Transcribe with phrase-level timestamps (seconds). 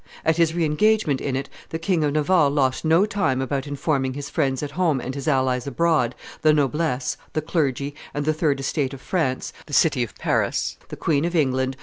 [0.25, 4.15] At his re engagement in it, the King of Navarre lost no time about informing
[4.15, 8.59] his friends at home and his allies abroad, the noblesse, the clergy, and the third
[8.59, 11.77] estate of France, the city of Paris, the Queen of England.